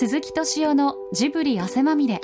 [0.00, 2.20] 鈴木敏夫のジブリ汗まみれ。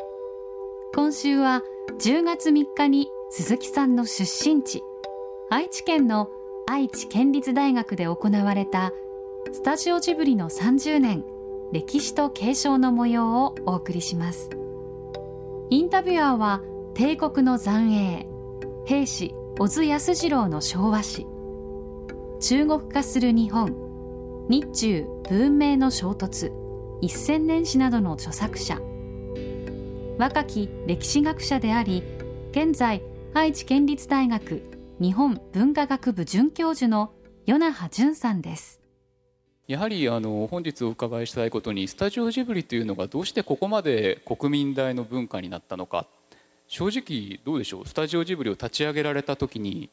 [0.94, 1.60] 今週は
[1.98, 4.84] 10月3日に鈴木さんの出身地。
[5.50, 6.28] 愛知県の
[6.68, 8.92] 愛知県立大学で行われた
[9.50, 11.24] スタジオジブリの30年
[11.72, 14.50] 歴史と継承の模様をお送りします。
[15.68, 16.62] インタビュアーは
[16.94, 18.28] 帝国の残影
[18.84, 21.26] 兵士小津安二郎の昭和史。
[22.38, 23.74] 中国化する日本
[24.48, 26.63] 日中文明の衝突。
[27.00, 28.80] 一千年史などの著作者。
[30.18, 32.02] 若き歴史学者であり
[32.52, 33.02] 現在
[33.34, 34.62] 愛知県立大学
[35.00, 37.12] 日本文化学部准教授の
[37.46, 38.80] 与那覇淳さんです。
[39.66, 46.06] やはりあの本日お伺いしたいことにスタジオジブリというのがどうしてここまで国民大の文化になったのか。
[46.66, 47.86] 正直どうでしょう？
[47.86, 49.90] スタジオジブリを立ち上げられた時に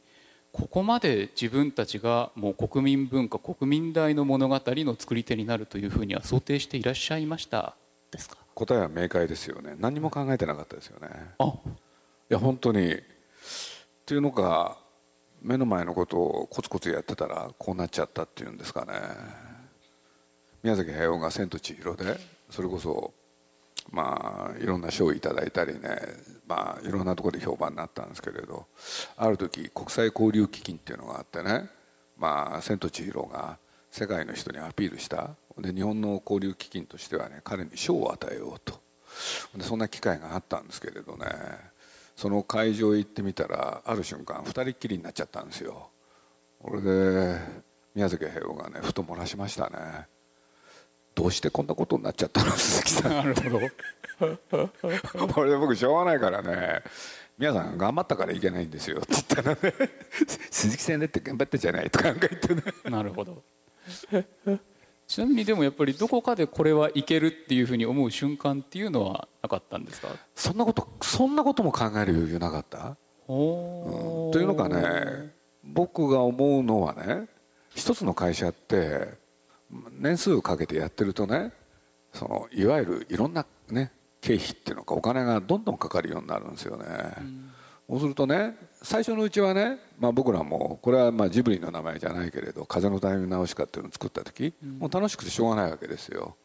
[0.52, 7.76] ここまで自分たちがもう国民文化国民大の物語の作り手になるというふうには想定していらっしゃいました。
[8.12, 8.38] ですか？
[8.54, 9.76] 答えは明快ですよね。
[9.80, 11.08] 何も考えてなかったですよね。
[11.40, 11.46] あ。
[11.46, 11.50] い
[12.30, 12.94] や本当に。
[12.94, 12.98] っ
[14.06, 14.78] ていうのが
[15.42, 18.92] 目の前のことをコツコツやってたらこうなっちゃったっていうんですかね。
[20.64, 23.14] 宮崎駿が「千と千尋」でそれこそ
[23.90, 25.80] まあいろんな賞をいただいたりね
[26.48, 28.68] まあいろんなところで評判になったんですけれど
[29.18, 31.70] ある時国際交流基金っていうのがあってね
[32.18, 33.58] まあ千と千尋が
[33.90, 35.32] 世界の人にアピールした。
[35.58, 38.80] で日本の交流基金としてはね彼に賞を与えようと。
[39.56, 41.26] でそんな機会があったんですけれどね
[42.16, 45.90] その会場へ行ってみたらある瞬間二人きりになっちゃったんですよ。
[46.60, 47.38] これで
[47.94, 50.08] 宮崎駿がねふと漏らしましたね。
[51.16, 52.52] どうしてこんなことになっちゃったの？
[52.58, 53.12] 鈴木さん。
[53.12, 53.60] なるほど。
[55.34, 56.82] これで僕しょうがないからね。
[57.38, 59.00] 皆さん頑張ったからいけないんですよ。
[59.02, 59.74] って言ったらね。
[60.52, 63.42] 鈴木さんだって頑張ったじゃないとかなんか言ってねなるほど。
[65.08, 70.08] ちなみにでもやっぱりどこかでこれはいけるっていうふうに思う瞬間っていうのはなかったんですか？
[70.36, 72.96] そんなことそんなことも考える余裕なかった、
[73.28, 74.30] おう。
[74.30, 74.32] ん。
[74.32, 75.34] というのがね
[75.64, 77.26] 僕が思うのはね
[77.76, 79.16] 一つの会社って
[80.00, 81.52] 年数をかけてやってるとね
[82.14, 86.86] そのいわゆるいろんなね経費っていうのかお金がどんどんかかるようになるんですよね、
[87.90, 96.36] そうするとね最初のうちはね、まあ、僕らもこれはまあジブリの名前じゃないけれど「風のタイムナウシカ」っていうのを作った時、もう楽しくてしょうがないわけですよ。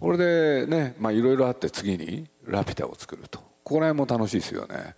[0.00, 3.38] これでねまあいろいろあって次に「ラピュタ」を作ると。
[3.38, 4.94] ここら辺も楽しいですよね。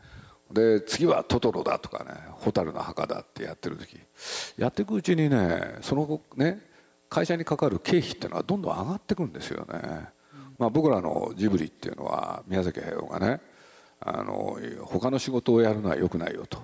[0.50, 3.98] で次は「トトロ」だとかね「蛍の墓」だってやってる時。
[4.56, 6.65] やっていくうちにねその後ね
[7.08, 10.08] 会社にかかる経費っていうのはどんどん上がってくんですよね、
[10.58, 13.40] まあ、僕らのジブリっていうのは宮崎駿がね
[14.00, 16.58] あの他の仕事をやるのはよくないよと、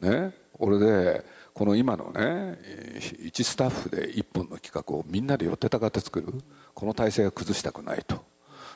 [0.00, 0.32] ね。
[0.52, 2.58] これでこの今のね
[3.24, 6.34] 一スタッフで一本の企画をみんなで寄ってたかって作る
[6.74, 8.16] この体制は崩したくないと。
[8.16, 8.18] っ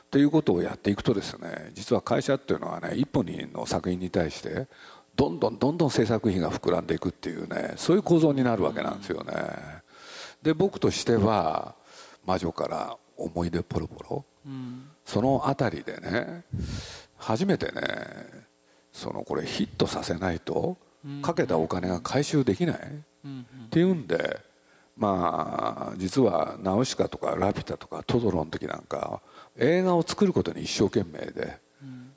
[0.08, 4.68] ていうことをやっていくとですね実は会社っていうのはね一本の作品に対して
[5.16, 9.32] どんどんどんどん制作費が膨らんでいくっていうねそういう構造になるわけなんですよね。
[10.42, 11.74] で僕としては
[12.24, 14.24] 「魔女から思い出ポロポロ」
[15.04, 16.44] その辺りでね
[17.16, 17.82] 初めてね
[18.92, 20.76] そのこれヒットさせないと
[21.22, 24.40] かけたお金が回収できないっていうんで
[24.96, 29.20] まあ実は「ナウシカ」とか「ラピュタ」とか「トトロ」の時なんか
[29.56, 31.58] 映画を作ることに一生懸命で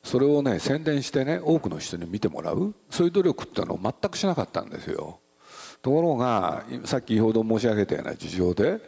[0.03, 5.19] それをね宣伝してね多くの人に見てもらうそういう努力ってのを全くしなかったんですよ
[5.81, 8.79] ところがさっきほど申し上げたような事情で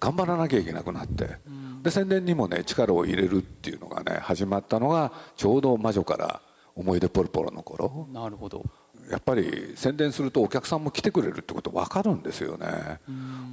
[0.00, 1.36] 頑張らなきゃいけなくなって
[1.82, 6.40] で宣伝にもね力を入れるっていうのがね始まったのがちょうど「魔女から
[6.74, 8.08] 思い出ポロポロ」の頃。
[8.12, 8.64] なるほど。
[9.10, 13.00] やっぱり宣伝するとお客さんも来てくれるってこと分かるんですよね。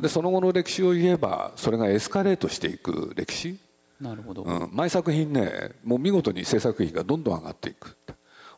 [0.02, 3.60] でその後の歴史を言えばそれがエスカレートしていく歴史。
[4.00, 7.98] なるほど、うん、毎作品ねもう見事に制作費がどんどん上がっていく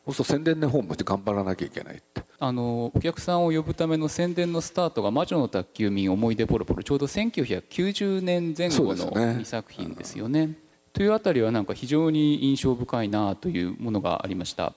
[0.06, 2.22] そうすると宣伝の方も頑張らなきゃいけないって。
[2.42, 10.56] あのお客さんを呼ぶための宣伝のスタートが「魔女の宅急便思い出ポロポロ」ちょうど1990年前後のそうですね2作品ですよね。
[10.94, 14.72] というあたりはなんか非常に印象深いなというものがありました。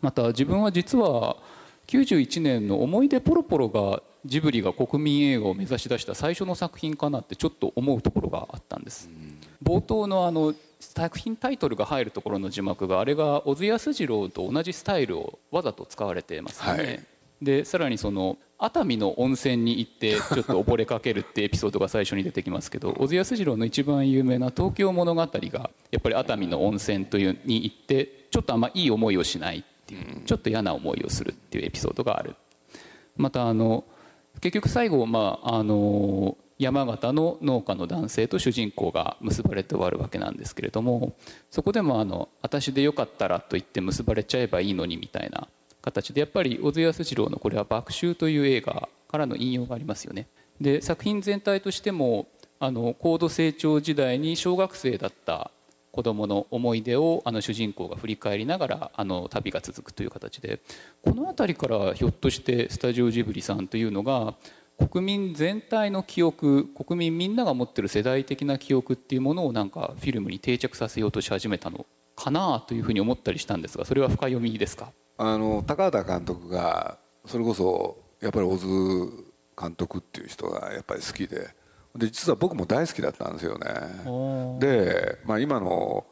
[0.00, 1.36] また自分は実は
[1.88, 9.10] 91年の「思い出ポロポロ」がジブリが国民映画を目指し出した最初の作品かなってちょっと思うところがあったんです。
[9.62, 17.00] 冒頭のあの作品タイトルが入るところの字幕があれが小津安二郎と同じスタイルをわざと使われてますよね、はい。
[17.40, 32.36] でさらにその熱海の温泉に行ってちょっと溺れかけるってエピソードが最初に出てきますけど小津安二郎の一番有名な「東京物語」がやっぱり熱海の温泉というに行ってちょっとあんまいい思いをしないっていうちょっと嫌な思いをするっていうエピソードがある。
[33.16, 33.84] またあの
[34.40, 41.14] 結局最後、まあ、あの山形の農家の男性と主人公が結ばれて終わるわけなんですけれども
[41.50, 45.48] そこでもあの「私でよかったら」と言って結ばれちゃえばいいのにみたいな
[45.82, 50.28] 形でやっぱり小津安二郎のこれは「爆臭」という映画からの引用がありますよね。
[50.60, 52.28] で作品全体としても
[52.60, 55.50] あの高度成長時代に小学生だった
[55.90, 60.60] 子供の思い出をあの主人公が振り返りながらあの旅が続くという形で
[61.02, 64.34] この辺りからひょっとしてスタジオジブリさんというのが
[64.88, 71.86] 国民全体の記憶国民みんなが持ってる世代的な記憶っていうものをなんかフィルムに定着させようとし始めたの
[72.16, 74.92] かなというふうに思ったりしたんですがそれは深読みですか？
[75.18, 79.24] あの高畑監督がそれこそやっぱり小津
[79.60, 81.48] 監督っていう人がやっぱり好きで
[81.94, 84.58] で実は僕も大好きだったんですよね。
[84.58, 86.06] で、まあ、今の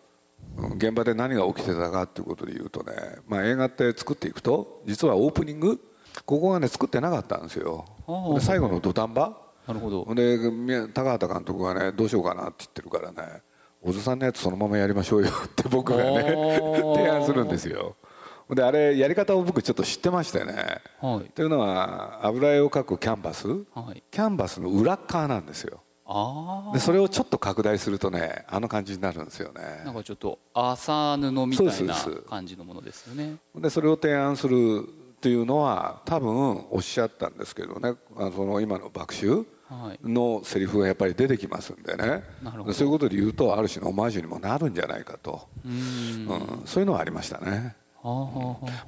[0.76, 2.93] 現場で何が起きてたかっていうことで言うとね、
[3.26, 5.81] まあ、映画って作っていくと実はオープニング
[6.26, 7.84] ここがね作ってなかったんですよ。
[8.00, 8.00] で
[8.40, 9.36] 最後の土壇場？
[9.66, 10.14] なるほど。
[10.14, 13.42] で高畑監督がねどうしようかなって言ってるからね
[13.82, 16.58] 小津さんのやつそのままやりましょうよ って僕がね
[16.94, 17.96] 提案するんですよ。
[18.50, 25.82] であれやり方を僕ちょっと知ってましてね、はい、というのは油絵を描くキャンバス、はい、キャンバスの裏側なんですよ。
[26.72, 29.82] でそれをちょっと拡大するとねあの感じになるんですよね。
[29.84, 31.94] なんかちょっと朝布みたいな
[32.28, 33.36] 感じのものですよね。
[33.54, 34.84] でそれを提案する
[35.20, 37.93] っていうのは多分おっしゃったんですけどね。
[38.34, 39.44] その今の爆臭
[40.02, 42.25] のセリフがやっぱり出てきますんでね、
[42.72, 45.43] そういうことで言うとある種のオマージュにもなるんじゃないかと。
[45.62, 47.76] うん、そういうのはありましたね。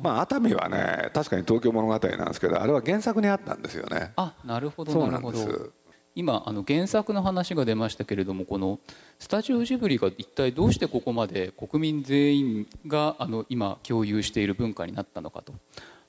[0.00, 4.12] まあ熱海はね確かに東京物語なんですけどあれは原作にあったんですよね。
[4.16, 5.70] あなるほどそうなんです。
[6.14, 8.80] 今あの原作の話が出ましたけれどもこの
[9.18, 15.54] スタジオジブリが一体どうしてここまで国民全員があの今共有している文化になったのかと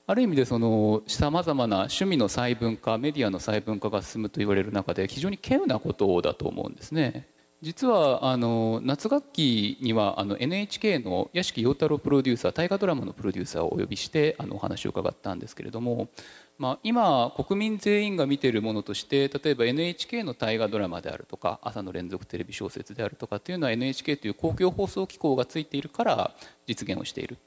[0.05, 7.27] ある意味でそのさまざまな趣味の細分化メディアの細分化が進むと言われる中で非常に稀有なことだと思うんですね。
[7.61, 16.09] 実はあの夏学期にはあの NHK の屋敷陽太郎プロデューサー大河ドラマのプロデューサーをお呼びしてあのお話を伺ったんですけれども、
[16.57, 26.31] まあ、今国民全員が見ているものとして例えば NHK の大河ドラマであるとか朝の連続テレビ小説であるとかっていうのは NHK という公共放送機構がついているから
[26.67, 27.37] 実現をしている。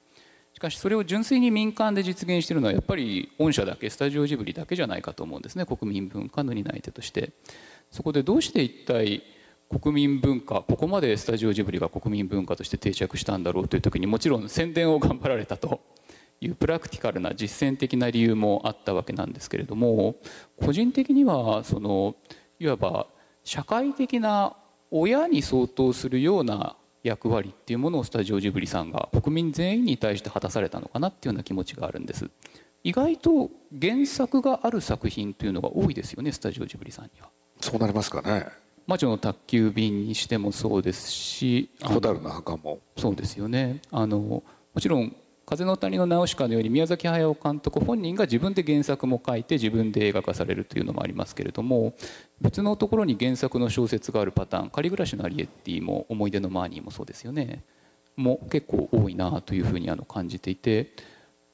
[0.56, 7.34] しかしそれを純粋に民間で実現しているのはやっぱり御社だけスタジオジブリだけじゃないかと思うんですね国民文化の担い手として。
[7.90, 9.22] そこでどうして一体
[9.68, 15.82] 国民文化ここまでスタジオジブリが国民文化として定着したんだろうという時にもちろん宣伝を頑張られたと。
[16.40, 20.16] いうプラクティカルな実践的な理由もあったわけなんですけれども
[20.62, 22.14] 個人的にはその
[22.58, 23.06] いわば
[23.42, 24.54] 社会的な
[24.90, 26.76] 親に相当するような
[27.06, 32.28] 役割っていうものをスタジオジブリさんが国民全員に対して果たされたのかなっていうような気持ちがあるんです。
[32.84, 33.50] 意外と
[33.80, 37.30] 原作がある作品というのが多いですよねスタジオジブリさんには。
[37.60, 38.46] そうなりますかね。
[38.86, 42.78] 魔女の宅急便にしてもそうですし蛍の墓も。
[42.96, 43.80] そうですよね。
[43.90, 44.44] あのも
[44.80, 51.94] ちろん風の谷のナウシカのように宮崎駿監督本人が自分で原作も書いて自分で映画化されるというのもありますけれども
[52.40, 57.62] 別のところに原作の小説があるパターン「仮暮らしのアリエッティ」も「思い出のマーニー」もそうですよね。
[58.16, 60.90] も結構多いなというふうにあの感じていて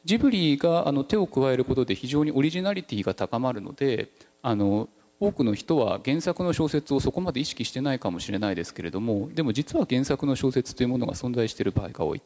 [0.04, 4.10] ジブリがあの手を加えることで非常にオリジナリティが高まるので
[4.42, 4.88] あの
[5.20, 12.22] 多くの人は原作の小説をそこまで意識してないかもしれないですけれどもでも実は原作の小説というものが存在している場合が多い。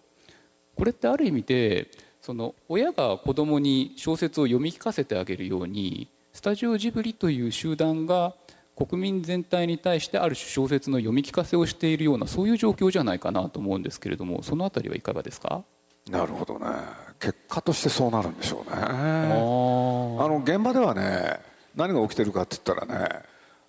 [0.77, 1.89] これってある意味で
[2.23, 8.35] その親が子供に小説を読み聞かせてあげるようにスタジオジブリという集団が
[8.77, 15.63] 国民全体に対してある種小説の読み聞かせをしているようなそういう状況じゃないかなと思うんですけれどもその辺りはいかがですか？
[16.11, 16.67] なるほどね。
[17.19, 18.77] 結果としてそうなるんでしょうね。
[18.77, 21.41] あの現場ではね
[21.75, 23.09] 何が起きてるかって言ったらね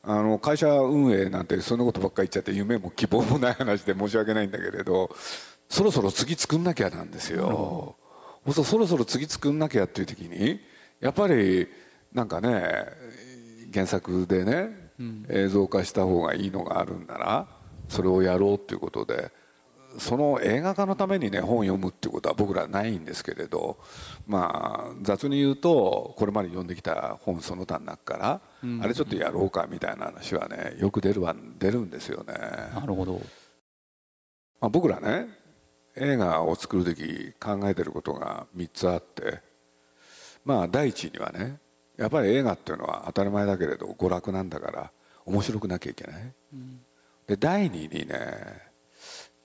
[0.04, 5.10] あの会社運営なんてそんなことばっかり言っちゃって夢も希望もない話で申し訳ないんだけれど
[5.70, 7.96] そろそろ次作んなきゃなんですよ、
[8.46, 10.60] うん、そろそろ次作んなきゃっていう時に
[11.00, 11.68] やっぱり
[12.14, 12.86] なんかね
[13.74, 17.48] 原作でね、うん、映像化した方がいいのがあるんなら
[17.90, 19.32] それをやろうっていうことで
[19.98, 23.78] その映画化のためにね本を読むっていうことは僕らないんですけれど
[24.28, 32.34] まあ雑に言うとこれまで読んできた本その他の中から、うん、あれちょっとやろうかみたいな話はねよく出るは出るんですよね。
[32.76, 33.14] なるほど、
[34.62, 35.28] まあ、僕らね
[36.00, 39.42] 映画を作る時考えてることが3つあって
[40.46, 41.60] まあ第一にはね
[41.98, 44.92] やっぱり映画っていうのは当たり前だけれど娯楽なんだから
[45.25, 46.80] 面白くなきゃいけない、うん、
[47.27, 48.68] で第二にね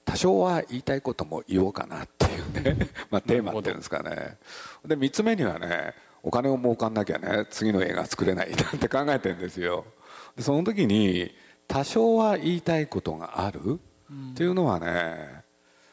[0.05, 4.37] 多少は言いたいことも言おうかなっていうね まあテーマっていうんですかね。
[4.85, 9.87] で3つ目にはねお金を儲かんなきゃね次の映画作れないなんて考えてるんですよ。
[10.37, 11.35] でその時に
[11.67, 13.81] 多少は言いたいことがある
[14.33, 15.42] っていうのはね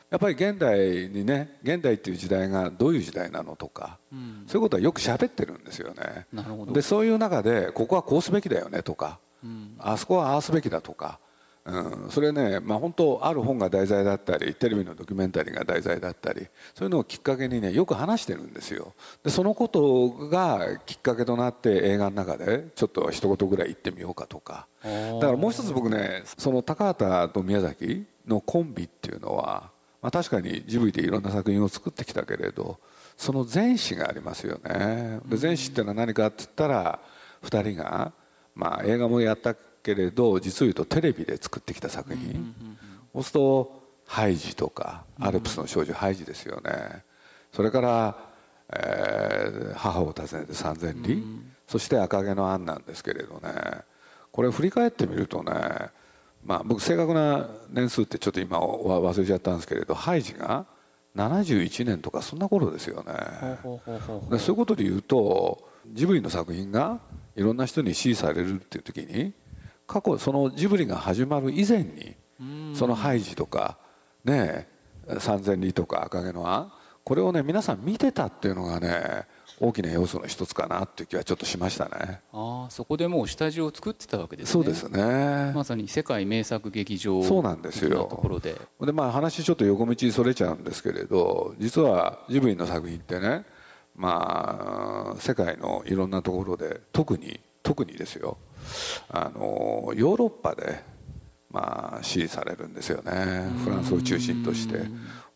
[0.09, 6.25] やっぱり現代にね現代っていう時代がどういう時代なのとか、うん、そういうことはよく喋ってるんですよね。
[6.73, 11.19] でそういう中でここはこうすべきだよねとか、うん、あそこはああすべきだとか、
[11.63, 18.95] うん、それね、まあ、本当ある本が題材だったりテレビのドキュメンタリーが題材だったりそういうのをきっかけにねよく話してるんですよ。
[19.23, 24.65] でそのことがきっかけとなって映画の中でちょっと一言ぐらい言ってみようかとか。
[24.83, 29.69] だからもう一つ僕ねその高畑と宮崎のコンビっていうのは
[30.01, 32.79] まあ、確かにジブリでいろんな作品を作ってきたけれど
[33.17, 35.19] その前史がありますよね。
[35.25, 36.99] で前史っていうのは何かって言ったら
[37.43, 38.13] 2人が、
[38.55, 42.55] まあ、映画もやったけれど実を言うとテレビで作ってきた作品。
[43.13, 47.03] そうすると「ハイジ」とか「アルプスの少女ハイジ」ですよね。
[47.51, 48.17] それから
[48.71, 51.17] 「えー、母を訪ねて三千里」
[51.67, 53.83] そして「赤毛のアン」なんですけれどね。
[54.31, 55.51] これ振り返ってみるとね
[56.49, 60.65] まあ、僕正確な年数ってちょっと今忘れちゃったんですけれどハイジが
[61.15, 63.13] 71年とかそんな頃ですよね。
[64.31, 67.01] でそういうことで言うとジブリの作品が
[67.35, 69.31] いろんな人に支持されるっていう時に
[69.85, 72.15] 過去そのジブリが始まる以前に
[72.73, 73.77] そのハイジとか
[74.25, 74.67] ね
[75.19, 76.71] 三千里とか赤毛のアン
[77.03, 79.27] これをね皆さん見てたっていうのがね
[79.59, 82.21] 大きな要素の一つかなっていう気はちょっとしましたね。
[82.31, 84.51] ああそこでもう下地を作ってたわけですね。
[84.51, 85.51] そうですね。
[85.53, 88.07] まさに世界名作劇場そうなんですよ。
[88.09, 88.55] ところで。
[88.81, 93.45] でまあ話ちょっと横道にそれちゃうんですけれど実はジブリの作品ってね
[93.95, 98.37] まあ世界のいろんなところで特に特にですよ。
[99.09, 100.83] あのヨーロッパで
[101.51, 103.49] まあ支持されるんですよね。
[103.63, 104.81] フランスを中心として。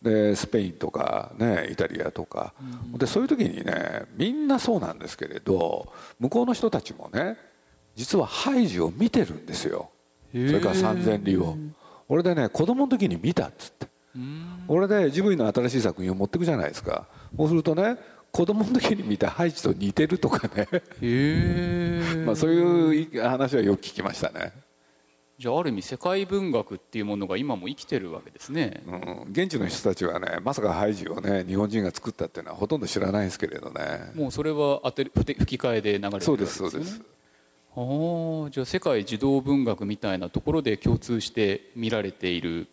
[0.02, 2.54] でスペインとか、ね、イタリアとか、
[2.98, 7.38] でそういう時にねみんなそうなんですけれど向こうの人たちもね
[7.96, 9.90] 実はハイジを見てるんですよ。
[10.34, 11.56] それから三千里を。
[12.10, 13.88] 俺でね子供の時に見たっつって。
[14.68, 17.08] 俺でジブリの新しい作品を持ってくじゃないですか。
[17.38, 17.98] そうするとね
[18.32, 20.68] 子供の時に見たハイジと似てるとかね。
[22.26, 24.52] まあそういう話はよく聞きましたね
[25.44, 33.82] じゃあある意味世界文学っていうものが今も生きてるわけですね、うん、現地の人たちはねまさかハイジをね日本人が作ったっていうのはほとんど知らないんですけれどね。
[34.16, 36.30] もうそれは当て吹き替えで流れてるわけですね。
[36.30, 37.02] そうですそうです。
[37.76, 42.70] ああじゃあ世界児童文学みたいなところで共通して見られている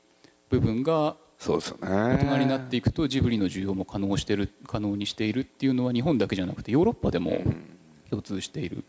[0.49, 1.79] 部分がそうですね。
[1.81, 7.43] 大人になっていくとジブリの需要も可能してる可能にしているっていうのは日本だけじゃなくてヨーロッパでも
[8.11, 8.85] 共通している、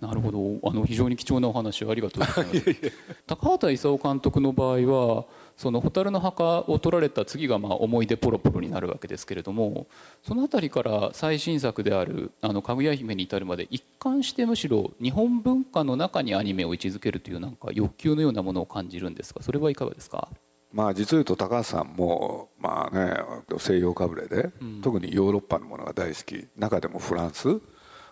[0.00, 0.68] なるほど。
[0.68, 2.92] あの非常に貴重なお話をありがとうございます。
[3.26, 5.24] 高畑勲監督の場合は
[5.56, 9.86] その蛍の墓を撮られた次がまあ思い出ポロポロになるわけですけれども
[10.22, 20.28] その辺りから最新作である「あのかぐや姫」に至るまで一貫してむしろ日本文化の中にアニメを位置づけるというなんか欲求のようなものを感じるんですがそれはいかがですか？
[20.72, 23.16] まあ実を言うと高橋さんもまあね
[23.58, 26.46] 西洋かぶれで、うん、特にヨーロッパのものが大好き。
[26.58, 27.60] 中でもフランス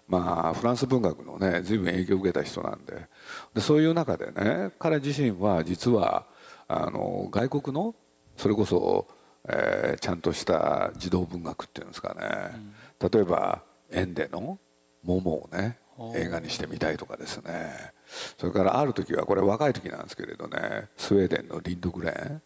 [0.06, 3.06] まあ、フランス文学のね随分影響を受けた人なんで。
[3.54, 6.26] でそういう中でね彼自身は実は
[6.68, 7.94] あの外国の
[8.36, 9.06] それこそ、
[9.48, 14.58] えー、ちゃんとした児童文学っていうんですかね、うん、例えばエンデの
[15.02, 15.78] 「モモ」をね
[16.14, 17.92] 映画にしてみたいとかですね。
[18.38, 22.42] それからある時はこれ若い時なんですけれどねスウェーデンのリンドグレーン。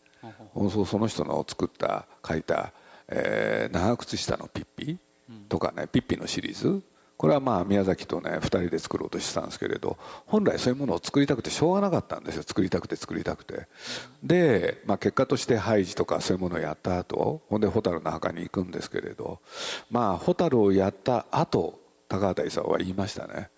[0.70, 2.72] その人の作った書いた、
[3.08, 4.98] えー、長靴下のピッピ
[5.48, 6.82] とかね、ピッピのシリーズ
[7.18, 12.44] これはまあ宮崎とね2人で作ろうとしてたんですけれど本来そういうものを作りたくてしょうがなかったんですよ。
[12.44, 13.66] 作りたくて作りたくて。
[14.22, 19.40] で、まあ、結果としてハイジとかそういうものをやった後ほんで蛍の墓に行くんですけれど
[19.90, 23.50] まあ蛍をやった後高畑勲は言いましたね。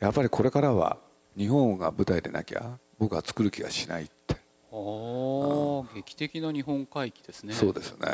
[0.00, 0.98] やっぱりこれからは
[1.38, 4.34] 日本が舞台でなきゃ僕は作る気がしないって。
[4.34, 4.38] あ
[4.72, 7.54] あ、うん、劇的な日本回帰ですね。
[7.54, 8.08] そうですね。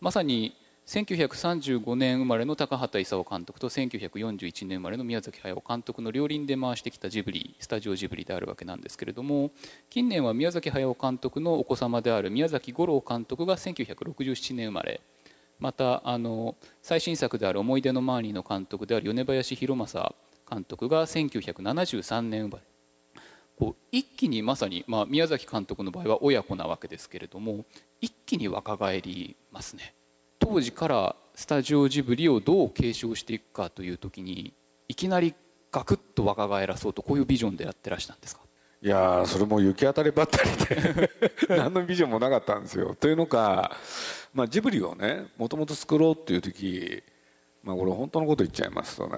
[0.00, 0.54] まさに
[0.86, 9.50] 1935年生まれの高畑勲監督と1941年生まれの宮崎駿監督の両輪で回してきたジブリスタジオジブリであるわけなんですけれども
[9.88, 15.00] 近年は宮崎駿監督のお子様である宮崎吾郎監督が1967年生まれ
[15.58, 20.14] またあの最新作である「思い出のマーニー」の監督である米林弘正
[20.50, 22.64] 監督が1973年生まれ
[23.56, 27.64] こう一気にまさに、まあ、宮崎監督の場合は親子なわけですけれども
[28.02, 29.94] 一気に若返りますね。
[30.44, 34.52] 当時からスタジオジブリをどう継承していくかという時に
[34.88, 35.34] いきなり
[35.72, 38.42] ガクッと若返らそうとこういうビジョンでやってらしたんですか？
[38.82, 41.10] いやそれも行き当たりばったりで
[41.56, 42.94] 何のビジョンもなかったんですよ。
[42.94, 43.74] というのか、
[44.34, 47.02] まあ、ジブリをねもともと作ろうっていう時、
[47.62, 49.16] まあ、これ本当のこと言っちゃいますとね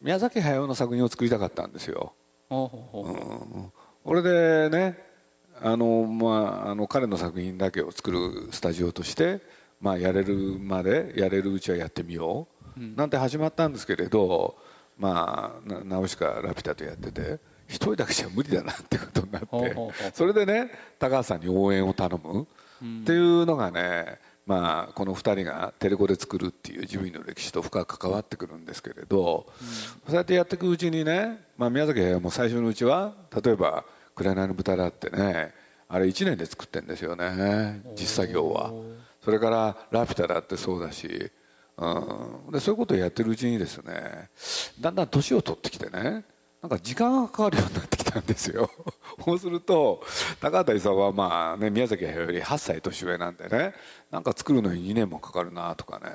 [0.00, 2.14] 宮崎駿の作品を作りたかったんですよ。
[2.48, 3.72] こ
[4.14, 5.04] れでね
[5.60, 9.40] あの、まあ、あの彼の作品だけを作るスタジオとして、
[9.80, 14.56] まあ、やれるまでやれるうちはやってみよう、なんて始まったんですけれど、
[14.98, 22.46] まあ、なナウシカ・ラピュタとやってて一人だけじゃ無理だなってことになってそれでね高橋さんに応援を頼む。
[22.76, 29.46] っていうのがね、まあ、この2人がテレコで作るっていうジブリの歴史と深く関わってくるんですけれど、
[30.06, 35.54] そうやってやっていくうちにね、まあ、宮崎駿も最初のうちは例えば「紅の豚」だってね
[35.88, 38.72] あれ1年で作ってんですよね実作業は。
[39.26, 41.32] それから「ラピュタ」だってそうだし、
[41.78, 44.30] うん、でそういうことをやってるうちにですね
[44.80, 46.24] だんだん年を取ってきてね
[46.62, 48.70] なんか時間がかかるようになってきたんですよ。
[49.24, 50.00] そうすると
[50.40, 53.74] 高畑勲はまあね宮崎駿より8歳年上なんでね
[54.12, 56.06] なんか作るのに2年もかかるなとかね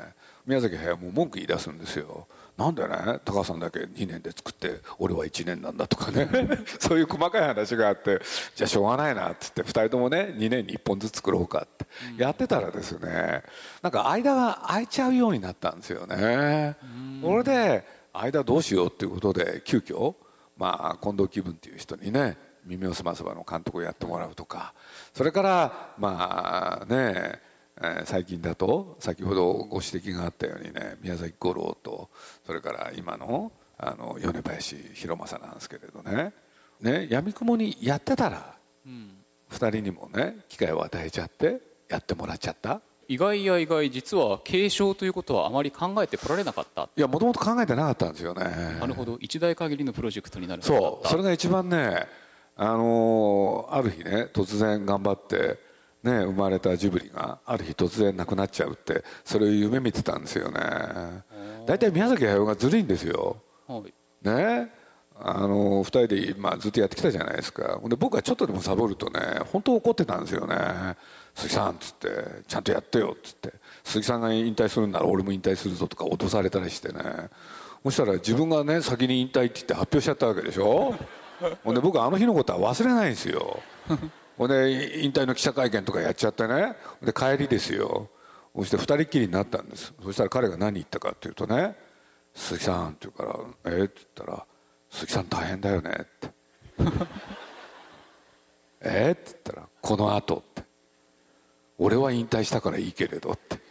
[0.46, 2.28] 宮崎駿も文句言い出すんですよ。
[2.58, 6.30] なんでね高橋さんだけ2年で作って俺は1年なんだとかね。
[6.80, 8.22] そういう細かい話があって
[8.56, 11.86] じゃあしょうがないなっつって2人ともね2年に1本ずつ作ろうかって。
[12.18, 13.44] やってたらですね
[13.82, 16.76] なんか間が空いちゃうようになったんですよね。
[17.22, 20.16] それで間どうしようっていうことで急遽
[20.58, 24.74] まあ近藤気分っていう人にね耳をすませばの監督をやってもらうとか。
[25.14, 27.51] それからまあね
[27.82, 32.10] えー最近だと先ほどご指摘があったようにね宮崎五郎と
[32.46, 36.34] それから今のあの米林弘正なんですけれどね。
[36.80, 39.18] ね闇雲にやってたらうん。
[39.52, 42.82] 2人にもね機会を与えちゃってやってもらっちゃった。
[43.08, 46.84] 意外や意外実は継承ということはあまり考えてこられなかった。
[46.96, 48.44] いやもともと考えてなかったんですよね。
[48.80, 49.18] なるほど。
[49.20, 50.62] 一代限りのプロジェクトになる。
[50.62, 51.08] そう。
[51.08, 52.06] それが一番ね
[52.56, 55.58] あのーある日ね突然頑張って
[56.04, 60.60] ね生まれたジブリがある日突然なくなっちゃうってそれを夢見てたんですよね。
[61.66, 63.38] 大体宮崎駿がずるいんですよ。
[63.68, 63.94] はい。
[64.22, 64.72] ね
[65.24, 67.78] あの2人で、まあ、ずっとやってきたじゃないですか。
[67.80, 69.20] ほんで僕はちょっとでもサボるとね
[69.52, 70.56] 本当怒ってたんですよね
[71.36, 72.08] 「鈴木さん」っつって
[72.48, 77.04] 「ちゃんとやってよ」っつって「鈴木さんが引退するんなら俺も引退するぞ」とか脅されたりしてね。
[77.84, 80.96] そしたら自分がね先に引退って言って発表しちゃったわけでしょ。
[81.64, 83.60] ほんで僕はあの日のことは忘れないんですよ
[84.38, 86.76] ほんで引退の記者会見とかやっちゃってね。
[87.02, 88.10] で帰りですよ。
[88.56, 89.94] そして二人きりになったんです。
[90.04, 91.76] そしたら彼が何言ったかっていうとね
[92.36, 93.40] 「鈴木さん」って言うから
[93.74, 93.84] 「え？
[93.84, 94.46] っ?」って言ったら
[94.90, 96.30] 「鈴木さん大変だよね」って
[98.82, 99.16] 「え？
[99.18, 100.64] っ?」って言ったら「この後って
[101.78, 103.62] 俺は引退したからいいけれど」って。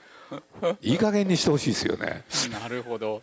[0.81, 2.25] いい加減にしてほしいですよね。
[2.53, 3.21] なるほど。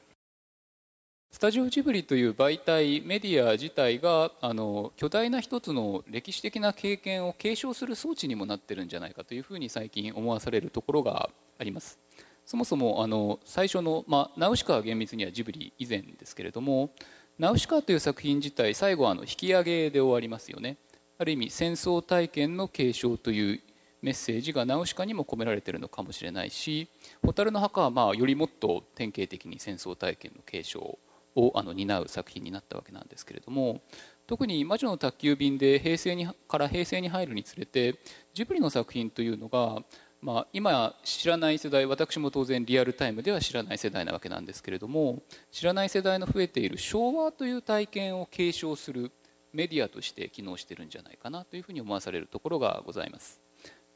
[1.32, 12.00] スタジオジブリという媒体メディア自体があの巨大な一つの歴史的な経験を継承する装置にもなってるんじゃないかというふうに最近思わされるところがあります。
[12.44, 16.92] そもそもあの最初の、まあ、ナウシカは厳密にはジブリ以前ですけれども
[17.38, 20.78] ナウシカという作品自体最後はあの引き上げで終わりますよね。
[21.20, 23.62] ある意味戦争体験の継承という
[24.02, 26.88] メッセージがナウシカにも込められているのかもしれないし
[27.22, 30.98] 「蛍の墓」はまあよりもっと典型的に戦争体験の継承
[31.38, 33.82] をあの担う作品になったわけなんですけれども
[34.26, 37.96] 特に「魔女の宅急便」で平成にから平成に入るにつれて
[38.34, 39.84] ジブリの作品というのが、
[40.20, 45.22] まあ、今知らない世代私も当然リアルタイムでは知らない世代なわけなんですけれども
[45.52, 49.12] 知らない世代の増えている昭和という体験を継承する
[49.54, 53.40] メディアとして機能してるんじゃないかなというふうに思わされるところがございます。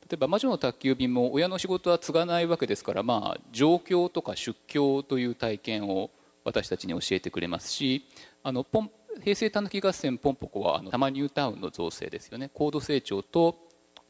[0.10, 6.10] 例えば魔女の宅急便も親の仕事は継がないわけですから、まあ、上京とか出京という体験を
[6.44, 8.06] 私たちに教えてくれますし
[8.44, 12.50] あのポン平成たぬき合戦ポンポコはあの多摩ニュータウンの造成ですよね。
[12.54, 13.58] 高度成長と、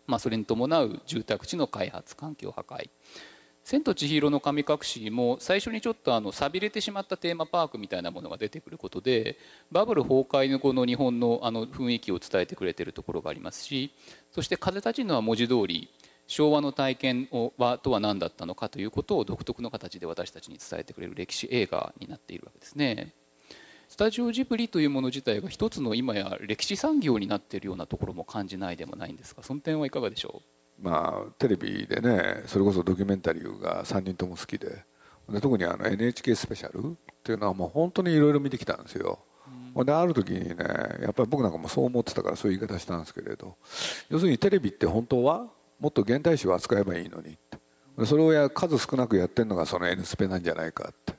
[0.06, 2.90] まあ、それに伴う住宅地の開発環境破壊
[3.64, 9.38] 「千と千尋の神隠し」も最初にちょっとあの寂れてしまったテーマパークみたいなものが出てくることで
[9.72, 13.94] バブル崩壊の後の日本のあの雰囲気を伝えてくれてるところがありますし
[14.32, 15.90] そして「風立ちぬ」は文字通り
[16.32, 23.14] 昭和の体験をはとは何だったのかということを独特の形で私たちに伝えてくれる歴史映画になっているわけですね。
[23.90, 30.42] スタジオジブリというもの自体が一つの今や歴史産業になっているようなところも感じないでもないんですがその点はいかがでしょ
[30.82, 34.86] まあテレビでねそれこそドキュメンタリーが3人とも好きで
[35.30, 39.20] で特にあの NHK スペシャルっていうのはもう本当にいろいろ見てきたんですよ、
[39.76, 40.56] である時にね
[41.02, 43.58] やっぱり僕なんかもそう思ってたからそういう言い方したんですけれど。
[44.10, 45.48] 要するにテレビって本当は
[45.82, 47.58] もっと現代史を扱えばいいのにって。
[48.06, 51.14] それをや数少なくやってるのがその N スペなんじゃないかって。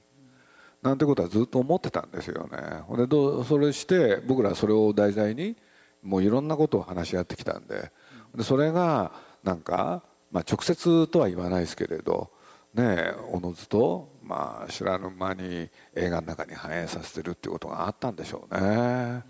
[0.83, 2.97] なんてことはずっと思ってたんですよね。
[2.97, 5.57] でどうそれして僕らそれを題材に
[6.01, 7.91] もういろんなことを話し合ってきたんで。
[8.37, 12.31] でそれがなんか、まあ、直接とは言わないですけれど
[12.73, 19.23] ねおのずとまあ知らぬ間に映画の中に反映させてるっていうことがあったんでしょうね。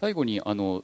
[0.00, 0.82] 最後にあの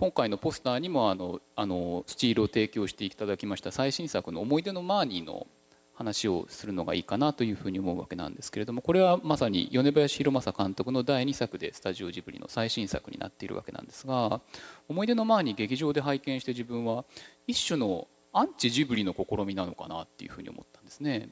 [0.00, 5.46] 今回のポスターにもあのあのスチールを提供していただきました最新作の「思い出のマーニー」の
[5.92, 14.40] 話をするのがいいかなというふうに思うわけなんですけれどもこれはまさに米林弘正監督の第2作でスタジオジブリの最新作になっているわけなんですが
[14.88, 17.04] 「思い出のマーニー」劇場で拝見して自分は
[17.46, 21.28] 一種のアンチジブリの試みなのかなっていうふうに思ったんですね。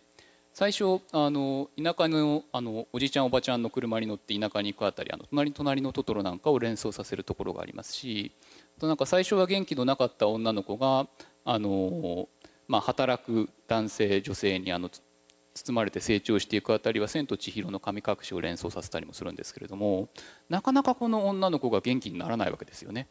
[0.58, 8.32] 最初あの田舎のあのおじいちゃんおばちゃんの車に乗って田舎に行くあたりあの隣隣のトトロなんかを連想させるところがありますし
[8.80, 11.06] となんか最初は元気のなかった女の子が
[11.44, 12.28] あの、
[12.66, 14.90] まあ、働く男性女性にあの
[15.54, 20.08] 包まれて成長していくあたりは「千と千尋の神隠し」を連想させたりもするんですけれども
[20.48, 23.06] なかなかこの女の子が元気にならないわけですよね。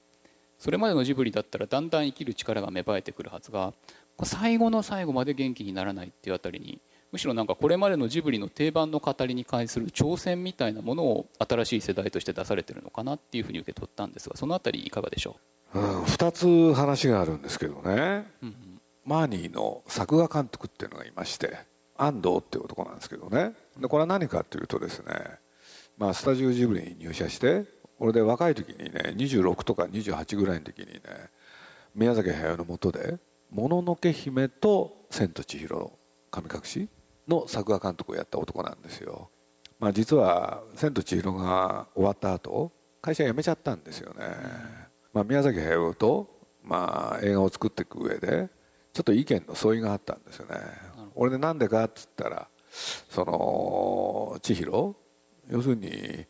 [0.60, 3.74] それまでのジブリだったらだんだん生きる力が芽生えてくるはずが
[4.24, 6.82] 最後の最後まで元気にならないっていうあたりに
[7.12, 15.38] むしろなんかこれまでのジブリの定番の語りに関する挑戦みたいなものを新しい世代として出されてるのかなっていうふうに受け取ったんですがそのあたりいかがでしょ
[15.74, 21.58] う、うん、2つ話があるんですけどね、うんうん、マーニーの作画監督っていうのがいまして
[21.98, 23.54] 安藤っていう男なんですけどね。
[23.80, 25.14] でこれは何かっていうとですね、
[25.98, 27.66] まあ、スタジオジブリに入社して
[27.98, 31.02] これで若い時にね26とか28ぐらいの時にね
[31.96, 33.18] 宮崎駿のもとで
[33.50, 35.92] 「もののけ姫」と「千と千尋
[36.42, 36.90] 神隠し」
[37.28, 39.30] の作画監督をやった男なんですよ。
[39.80, 42.72] まあ、実は「千と千尋」が終わった後
[43.02, 44.26] 会社辞めちゃったんですよね。
[45.14, 46.28] まあ、宮崎駿と、
[46.64, 48.50] まあ、映画を作っていく上で
[48.94, 50.56] ちょっと意見の相違があったんですよね。
[51.16, 54.96] 俺でなんでかっつったらその千尋
[55.50, 56.26] 要するに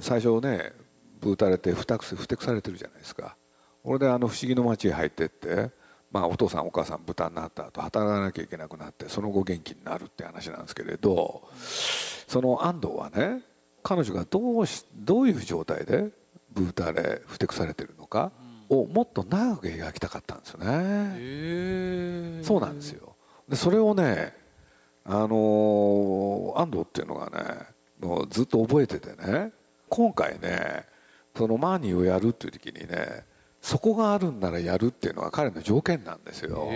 [0.00, 0.72] 最初ね
[1.20, 3.36] ぶうたれてふたふてくされてるじゃないですか。
[3.84, 5.70] 俺であの不思議の街へ入ってって
[6.12, 13.40] まあ、お父さんお母さん豚になった後働かなきゃいけなくなってその後元気になるって話なんですけれどその安藤はね
[13.82, 16.10] 彼女がどうしどういう状態で
[16.52, 18.30] ブータレふてくされてるのか
[18.68, 22.42] をもっと長く描きたかったんですよね。
[22.44, 23.16] そうなんですよ。
[23.48, 24.34] でそれをね
[25.04, 27.66] あの安藤っていうのがね
[28.00, 29.52] もうずっと覚えててね
[29.88, 30.84] 今回ね
[31.36, 33.24] そのマーニーをやるっていう時にね
[33.62, 36.68] そこがあるんならやるっていうのが彼の条件なんですよ。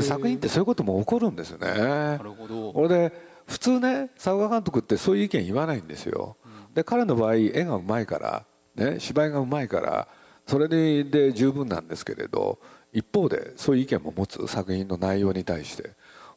[0.00, 1.66] 作品ってそういうことも起こるんですよね。
[1.66, 2.70] なるほど。
[2.70, 3.12] 俺で
[3.46, 10.08] 普通ね作画監督ってそういう意見言わないんですよ、うん、で彼の場合絵がうまいから、ね、芝居がうまいから
[10.46, 12.58] それで十分なんですけれど
[12.92, 15.90] 一方でそういう意見も持つ作品の内容に対して。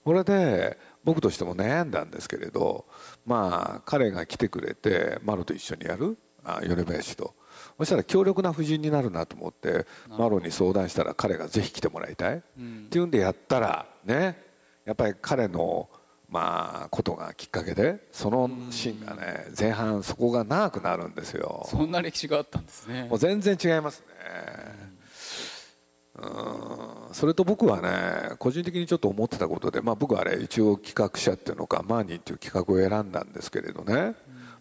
[0.05, 2.85] これで僕としても悩んだんですけれど
[3.25, 7.35] まあ彼が来てくれてマロと一緒にやるあ米林と
[7.79, 12.41] そしたら強力な布陣になるなと思ってマロに相談したら彼がぜひ来てもらいたい、っ
[12.89, 14.37] ていうんでやったらね
[14.85, 15.89] やっぱり彼の
[16.27, 21.65] まあことがきっかけでそのシーンがね前半そこが長くなるんですよ。
[21.69, 23.07] そんな歴史があったんですね。
[23.09, 24.05] もう全然違いますね。
[26.15, 26.25] う
[27.11, 27.13] ん。
[27.13, 34.13] それと僕はね個人的にちょっと思ってたことでまあ僕はあれ一応企画者っていうのかマーニーっていう企画を選んだんですけれどね。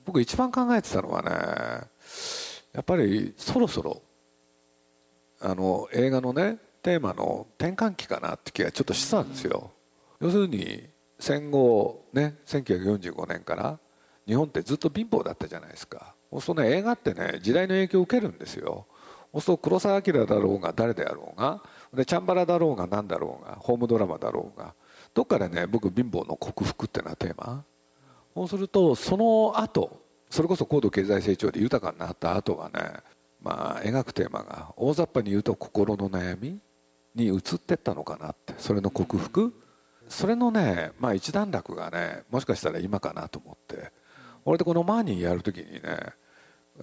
[0.07, 1.89] 僕一番考えてたのはね
[2.73, 4.03] やっぱりそろそろ
[5.41, 9.71] あの映画のねテーマの転換期かなって気がちょっとしてたんですよ。
[10.21, 13.79] 要するに戦後ね1945年から
[14.27, 16.15] 日本ってずっと貧乏だったじゃないですか。
[16.31, 18.87] そうするとね映画ってね時代の影響を受けるんですよ。
[19.33, 24.75] そうすると黒澤明だろうが誰であろうがでチャンバラだろうが何だろうがホームドラマだろうが
[25.13, 27.65] どっかでね僕貧乏の克服っていうのはテーマ。
[28.35, 32.81] そうするとその後それこそ高度経済成長で豊かになった後はね、
[33.41, 36.59] まあ、描くテーマが大雑把に言うと心の悩み
[37.15, 39.55] に移ってったのかなってそれの克服。
[40.09, 43.93] それのね、まあ、一段落がねもしかしたら今かなと思って。
[44.45, 45.81] 俺でこのマーニーやる時にね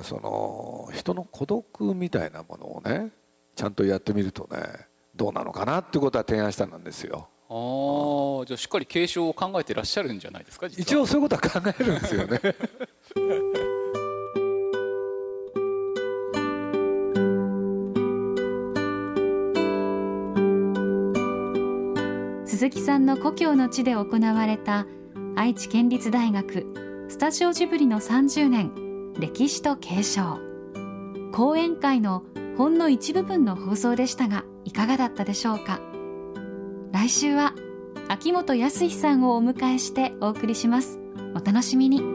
[0.02, 3.10] その人の孤独みたいなものをね
[3.56, 7.30] ちゃんとやってみるとねどうなのかなってことは提案したんですよ。
[7.48, 12.40] ああじゃあしっかり継承を考えてらっしゃるんじゃないですか一応そういうことは考えるんですよね
[22.46, 24.86] 鈴木さんの故郷の地で行われた
[25.36, 26.66] 愛知県立大学
[27.08, 28.74] スタジオジブリの30年
[29.18, 30.40] 歴史と継承。
[31.32, 32.24] 講演会の
[32.58, 35.80] ほんの一部分の放送でしたがいかがだったでしょうか。
[36.92, 37.54] 来週は
[38.08, 41.00] 秋元康さんをお迎えしてお送りします。
[41.34, 42.15] お楽しみに。